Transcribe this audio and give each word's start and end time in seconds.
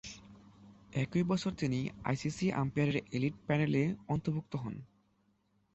একই 0.93 1.23
বছর 1.23 1.51
তিনি 1.53 1.79
আইসিসি 2.03 2.47
আম্পায়ারের 2.53 2.97
এলিট 3.11 3.35
প্যানেলে 3.47 3.83
অন্তর্ভুক্ত 4.07 4.53
হন। 4.55 4.75